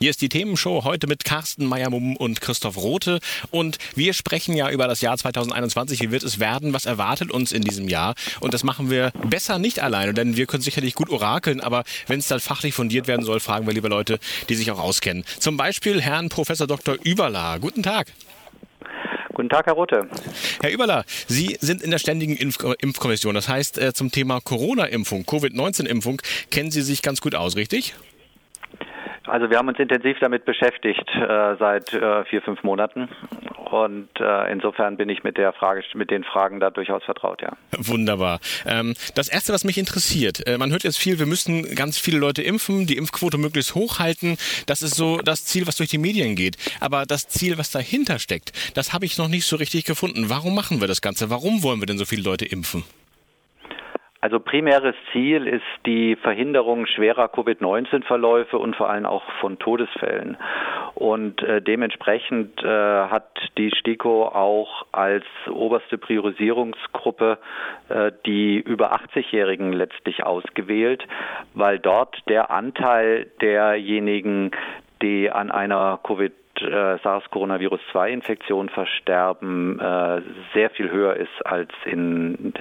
[0.00, 3.18] Hier ist die Themenshow heute mit Carsten Meyer-Mumm und Christoph Rote.
[3.50, 6.00] Und wir sprechen ja über das Jahr 2021.
[6.00, 6.72] Wie wird es werden?
[6.72, 8.14] Was erwartet uns in diesem Jahr?
[8.38, 11.60] Und das machen wir besser nicht alleine, denn wir können sicherlich gut orakeln.
[11.60, 14.78] Aber wenn es dann fachlich fundiert werden soll, fragen wir lieber Leute, die sich auch
[14.78, 15.24] auskennen.
[15.40, 16.94] Zum Beispiel Herrn Professor Dr.
[17.02, 17.58] Überla.
[17.58, 18.12] Guten Tag.
[19.34, 20.08] Guten Tag, Herr Rote.
[20.62, 23.34] Herr Überler, Sie sind in der Ständigen Impf Impfkommission.
[23.34, 26.22] Das heißt, äh, zum Thema Corona-Impfung, Covid-19-Impfung
[26.52, 27.94] kennen Sie sich ganz gut aus, richtig?
[29.28, 33.08] Also wir haben uns intensiv damit beschäftigt äh, seit äh, vier, fünf Monaten
[33.70, 37.52] und äh, insofern bin ich mit der Frage, mit den Fragen da durchaus vertraut, ja.
[37.76, 38.40] Wunderbar.
[38.66, 42.18] Ähm, das erste, was mich interessiert, äh, man hört jetzt viel, wir müssen ganz viele
[42.18, 44.38] Leute impfen, die Impfquote möglichst hoch halten.
[44.66, 46.56] Das ist so das Ziel, was durch die Medien geht.
[46.80, 50.30] Aber das Ziel, was dahinter steckt, das habe ich noch nicht so richtig gefunden.
[50.30, 51.30] Warum machen wir das Ganze?
[51.30, 52.84] Warum wollen wir denn so viele Leute impfen?
[54.20, 60.36] Also primäres Ziel ist die Verhinderung schwerer Covid-19-Verläufe und vor allem auch von Todesfällen.
[60.96, 67.38] Und äh, dementsprechend äh, hat die STIKO auch als oberste Priorisierungsgruppe
[67.88, 71.06] äh, die über 80-Jährigen letztlich ausgewählt,
[71.54, 74.50] weil dort der Anteil derjenigen,
[75.00, 80.22] die an einer Covid äh, SARS-Coronavirus-2-Infektion versterben, äh,
[80.54, 82.52] sehr viel höher ist als in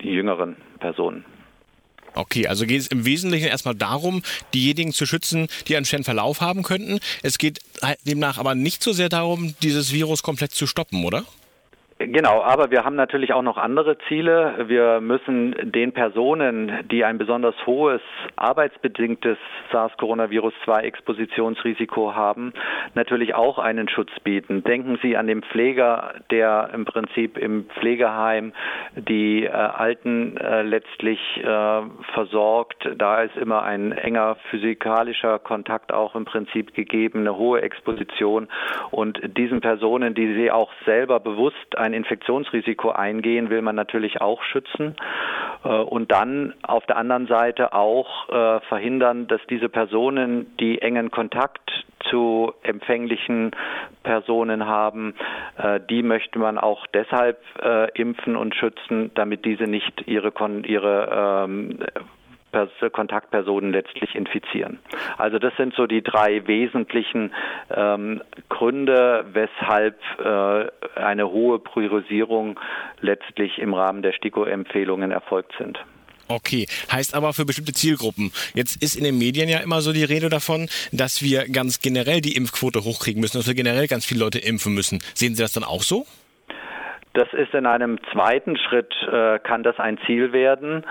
[0.00, 1.24] jüngeren Personen.
[2.14, 6.40] Okay, also geht es im Wesentlichen erstmal darum, diejenigen zu schützen, die einen schweren Verlauf
[6.40, 7.00] haben könnten.
[7.22, 7.60] Es geht
[8.06, 11.24] demnach aber nicht so sehr darum, dieses Virus komplett zu stoppen, oder?
[12.06, 14.64] Genau, aber wir haben natürlich auch noch andere Ziele.
[14.66, 18.00] Wir müssen den Personen, die ein besonders hohes
[18.34, 19.38] arbeitsbedingtes
[19.70, 22.52] SARS-Coronavirus-2-Expositionsrisiko haben,
[22.94, 24.64] natürlich auch einen Schutz bieten.
[24.64, 28.52] Denken Sie an den Pfleger, der im Prinzip im Pflegeheim
[28.96, 31.82] die äh, Alten äh, letztlich äh,
[32.14, 32.88] versorgt.
[32.96, 38.48] Da ist immer ein enger physikalischer Kontakt auch im Prinzip gegeben, eine hohe Exposition.
[38.90, 44.20] Und diesen Personen, die Sie auch selber bewusst ein ein Infektionsrisiko eingehen, will man natürlich
[44.20, 44.96] auch schützen.
[45.64, 51.10] Äh, und dann auf der anderen Seite auch äh, verhindern, dass diese Personen, die engen
[51.10, 51.70] Kontakt
[52.10, 53.52] zu empfänglichen
[54.02, 55.14] Personen haben,
[55.56, 57.38] äh, die möchte man auch deshalb
[57.94, 60.32] impfen und schützen, damit diese nicht ihre,
[60.64, 61.78] ihre ähm,
[62.92, 64.78] Kontaktpersonen letztlich infizieren.
[65.18, 67.32] Also das sind so die drei wesentlichen
[67.70, 72.58] ähm, Gründe, weshalb äh, eine hohe Priorisierung
[73.00, 75.78] letztlich im Rahmen der STIKO-Empfehlungen erfolgt sind.
[76.28, 78.32] Okay, heißt aber für bestimmte Zielgruppen.
[78.54, 82.20] Jetzt ist in den Medien ja immer so die Rede davon, dass wir ganz generell
[82.20, 85.02] die Impfquote hochkriegen müssen, dass wir generell ganz viele Leute impfen müssen.
[85.14, 86.06] Sehen Sie das dann auch so?
[87.14, 90.86] Das ist in einem zweiten Schritt, äh, kann das ein Ziel werden,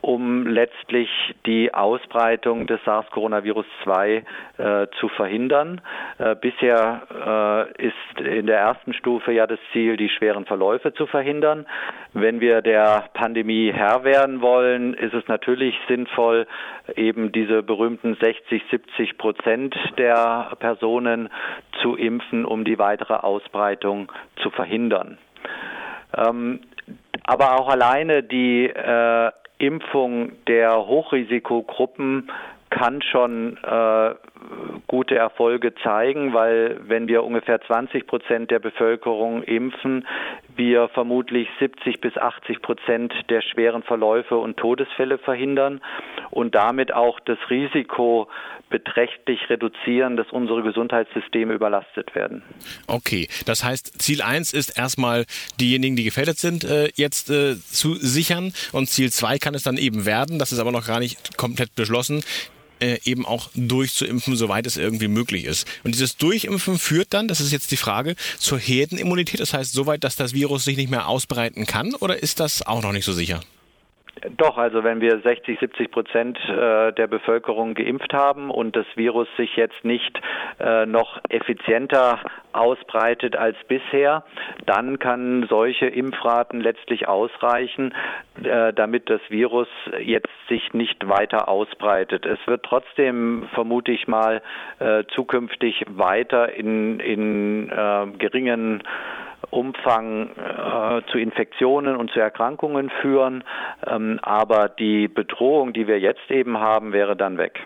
[0.00, 1.10] um letztlich
[1.44, 4.24] die Ausbreitung des SARS-Coronavirus 2
[4.56, 5.82] äh, zu verhindern.
[6.16, 11.06] Äh, bisher äh, ist in der ersten Stufe ja das Ziel, die schweren Verläufe zu
[11.06, 11.66] verhindern.
[12.14, 16.46] Wenn wir der Pandemie Herr werden wollen, ist es natürlich sinnvoll,
[16.94, 21.28] eben diese berühmten 60, 70 Prozent der Personen
[21.82, 25.18] zu impfen, um die weitere Ausbreitung zu verhindern.
[26.16, 26.60] Ähm,
[27.24, 32.30] aber auch alleine die äh, Impfung der Hochrisikogruppen
[32.70, 34.14] kann schon äh,
[34.86, 40.06] gute Erfolge zeigen, weil wenn wir ungefähr 20 Prozent der Bevölkerung impfen,
[40.56, 45.80] wir vermutlich 70 bis 80 Prozent der schweren Verläufe und Todesfälle verhindern
[46.30, 48.28] und damit auch das Risiko
[48.68, 52.42] beträchtlich reduzieren, dass unsere Gesundheitssysteme überlastet werden.
[52.86, 55.24] Okay, das heißt, Ziel 1 ist erstmal
[55.60, 59.76] diejenigen, die gefährdet sind, äh, jetzt äh, zu sichern und Ziel 2 kann es dann
[59.76, 62.22] eben werden, das ist aber noch gar nicht komplett beschlossen,
[62.80, 65.66] äh, eben auch durchzuimpfen, soweit es irgendwie möglich ist.
[65.84, 70.04] Und dieses Durchimpfen führt dann, das ist jetzt die Frage, zur Herdenimmunität, das heißt soweit,
[70.04, 73.12] dass das Virus sich nicht mehr ausbreiten kann, oder ist das auch noch nicht so
[73.12, 73.40] sicher?
[74.36, 79.28] Doch, also wenn wir 60, 70 Prozent äh, der Bevölkerung geimpft haben und das Virus
[79.36, 80.20] sich jetzt nicht
[80.58, 82.20] äh, noch effizienter
[82.52, 84.24] ausbreitet als bisher,
[84.64, 87.94] dann kann solche Impfraten letztlich ausreichen,
[88.42, 89.68] äh, damit das Virus
[90.00, 92.24] jetzt sich nicht weiter ausbreitet.
[92.24, 94.40] Es wird trotzdem, vermute ich mal,
[95.14, 97.68] zukünftig weiter in, in
[98.18, 98.82] geringen
[99.50, 103.44] Umfang äh, zu Infektionen und zu Erkrankungen führen.
[103.86, 107.60] Ähm, aber die Bedrohung, die wir jetzt eben haben, wäre dann weg.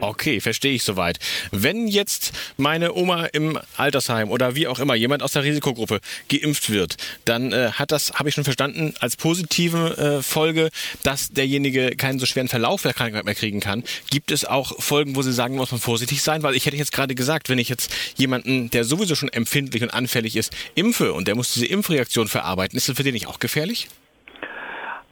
[0.00, 1.18] Okay, verstehe ich soweit.
[1.52, 6.70] Wenn jetzt meine Oma im Altersheim oder wie auch immer jemand aus der Risikogruppe geimpft
[6.70, 10.68] wird, dann äh, hat das, habe ich schon verstanden, als positive äh, Folge,
[11.02, 13.84] dass derjenige keinen so schweren Verlauf der Krankheit mehr kriegen kann.
[14.10, 16.42] Gibt es auch Folgen, wo Sie sagen, muss man vorsichtig sein?
[16.42, 19.94] Weil ich hätte jetzt gerade gesagt, wenn ich jetzt jemanden, der sowieso schon empfindlich und
[19.94, 23.38] anfällig ist, impfe und der muss diese Impfreaktion verarbeiten, ist das für den nicht auch
[23.38, 23.88] gefährlich?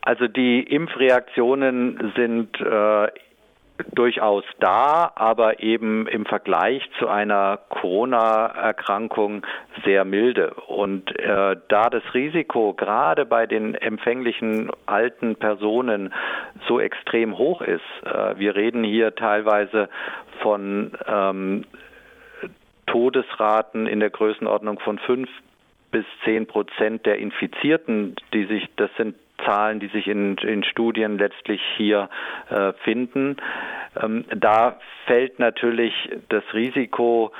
[0.02, 3.08] Also die Impfreaktionen sind äh,
[3.92, 9.44] durchaus da, aber eben im Vergleich zu einer Corona-Erkrankung
[9.84, 10.54] sehr milde.
[10.68, 16.12] Und äh, da das Risiko gerade bei den empfänglichen alten Personen
[16.68, 19.88] so extrem hoch ist, äh, wir reden hier teilweise
[20.40, 21.64] von ähm,
[22.86, 25.28] Todesraten in der Größenordnung von fünf
[25.90, 31.18] bis zehn Prozent der Infizierten, die sich, das sind Zahlen, die sich in, in Studien
[31.18, 32.08] letztlich hier
[32.50, 33.36] äh, finden.
[34.00, 35.92] Ähm, da fällt natürlich
[36.28, 37.32] das Risiko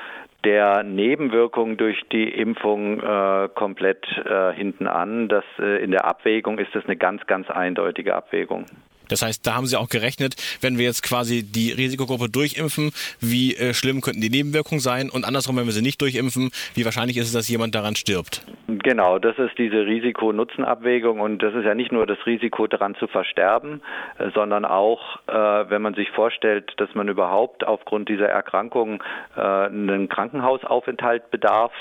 [0.43, 5.27] der Nebenwirkungen durch die Impfung äh, komplett äh, hinten an.
[5.27, 8.65] Das, äh, in der Abwägung ist das eine ganz, ganz eindeutige Abwägung.
[9.07, 13.55] Das heißt, da haben Sie auch gerechnet, wenn wir jetzt quasi die Risikogruppe durchimpfen, wie
[13.55, 17.17] äh, schlimm könnten die Nebenwirkungen sein und andersrum, wenn wir sie nicht durchimpfen, wie wahrscheinlich
[17.17, 18.43] ist es, dass jemand daran stirbt?
[18.85, 23.07] Genau, das ist diese Risiko-Nutzen-Abwägung und das ist ja nicht nur das Risiko daran zu
[23.07, 23.81] versterben,
[24.19, 29.01] äh, sondern auch, äh, wenn man sich vorstellt, dass man überhaupt aufgrund dieser Erkrankung
[29.35, 31.71] äh, einen Krankenhausaufenthalt bedarf,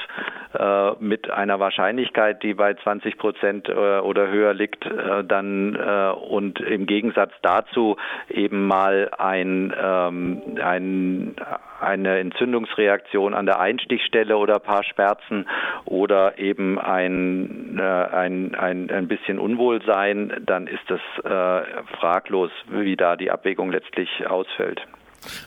[1.01, 4.89] mit einer Wahrscheinlichkeit, die bei 20 Prozent oder höher liegt,
[5.27, 7.97] dann und im Gegensatz Gegensatz dazu
[8.31, 11.37] eben mal ein, ähm, ein,
[11.81, 15.47] eine Entzündungsreaktion an der Einstichstelle oder ein paar Schmerzen
[15.85, 21.63] oder eben ein, äh, ein, ein, ein bisschen Unwohlsein, dann ist es äh,
[21.99, 24.81] fraglos, wie da die Abwägung letztlich ausfällt.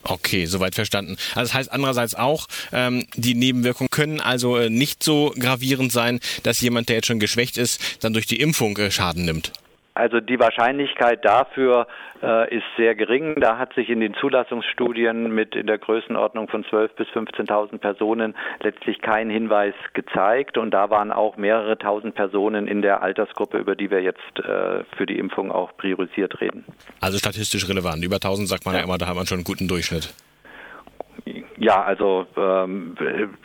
[0.03, 1.17] Okay, soweit verstanden.
[1.35, 6.19] Also das heißt andererseits auch, ähm, die Nebenwirkungen können also äh, nicht so gravierend sein,
[6.43, 9.51] dass jemand, der jetzt schon geschwächt ist, dann durch die Impfung äh, Schaden nimmt.
[9.97, 11.87] Also die Wahrscheinlichkeit dafür
[12.21, 13.35] äh, ist sehr gering.
[13.41, 18.35] Da hat sich in den Zulassungsstudien mit in der Größenordnung von 12.000 bis 15.000 Personen
[18.61, 20.57] letztlich kein Hinweis gezeigt.
[20.57, 24.83] Und da waren auch mehrere tausend Personen in der Altersgruppe, über die wir jetzt äh,
[24.95, 26.63] für die Impfung auch priorisiert reden.
[27.01, 28.03] Also statistisch relevant.
[28.03, 30.13] Über 1000 sagt man ja, ja immer, da hat man schon einen guten Durchschnitt.
[31.59, 32.95] Ja, also ähm,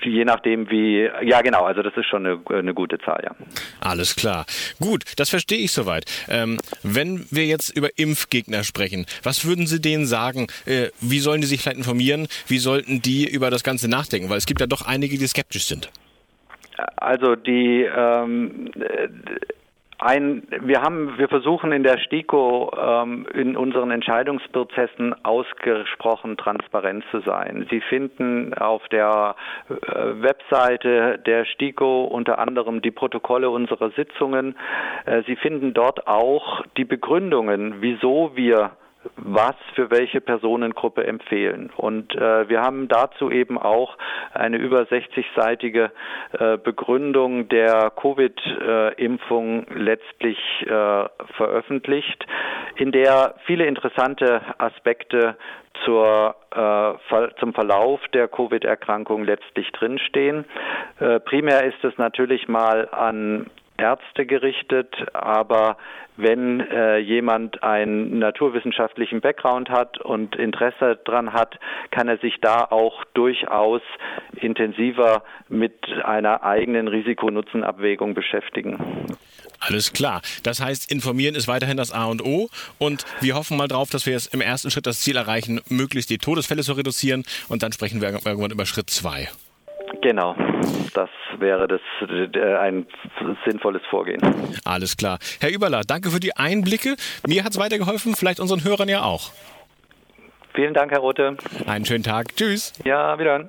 [0.03, 3.35] je nachdem wie, ja genau, also das ist schon eine, eine gute Zahl, ja.
[3.81, 4.45] Alles klar.
[4.81, 6.05] Gut, das verstehe ich soweit.
[6.29, 10.49] Ähm, wenn wir jetzt über Impfgegner sprechen, was würden Sie denen sagen?
[10.67, 12.29] Äh, wie sollen die sich vielleicht informieren?
[12.47, 14.29] Wie sollten die über das Ganze nachdenken?
[14.29, 15.91] Weil es gibt ja doch einige, die skeptisch sind.
[16.97, 18.71] Also die ähm,
[20.03, 27.21] ein, wir haben, wir versuchen in der STIKO ähm, in unseren Entscheidungsprozessen ausgesprochen transparent zu
[27.21, 27.67] sein.
[27.71, 29.37] Sie finden auf der
[29.69, 29.75] äh,
[30.23, 34.57] Webseite der STIKO unter anderem die Protokolle unserer Sitzungen.
[35.07, 38.73] Äh, Sie finden dort auch die Begründungen, wieso wir
[39.17, 41.71] was für welche Personengruppe empfehlen.
[41.77, 43.97] Und äh, wir haben dazu eben auch
[44.33, 45.91] eine über 60-seitige
[46.33, 51.05] äh, Begründung der Covid-Impfung letztlich äh,
[51.37, 52.27] veröffentlicht,
[52.77, 55.37] in der viele interessante Aspekte
[55.85, 60.45] zur, äh, zum Verlauf der Covid-Erkrankung letztlich drinstehen.
[61.01, 63.47] Äh, primär ist es natürlich mal an
[63.83, 65.77] Ärzte gerichtet, aber
[66.17, 71.59] wenn äh, jemand einen naturwissenschaftlichen Background hat und Interesse daran hat,
[71.91, 73.83] kann er sich da auch durchaus
[74.37, 75.75] intensiver mit
[76.05, 78.79] einer eigenen Risikonutzenabwägung beschäftigen.
[79.59, 80.23] Alles klar.
[80.45, 84.07] Das heißt, informieren ist weiterhin das A und O und wir hoffen mal drauf, dass
[84.07, 87.73] wir jetzt im ersten Schritt das Ziel erreichen, möglichst die Todesfälle zu reduzieren und dann
[87.73, 89.29] sprechen wir irgendwann über Schritt zwei.
[90.03, 90.35] Genau,
[90.95, 91.81] das wäre das,
[92.11, 92.87] äh, ein
[93.47, 94.21] sinnvolles Vorgehen.
[94.65, 95.19] Alles klar.
[95.41, 96.97] Herr Überler, danke für die Einblicke.
[97.27, 99.31] Mir hat es weitergeholfen, vielleicht unseren Hörern ja auch.
[100.55, 101.37] Vielen Dank, Herr Rote.
[101.67, 102.37] Einen schönen Tag.
[102.37, 102.73] Tschüss.
[102.85, 103.49] Ja, wieder.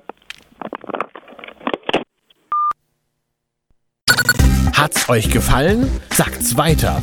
[4.76, 6.00] Hat's euch gefallen?
[6.10, 7.02] Sagt's weiter.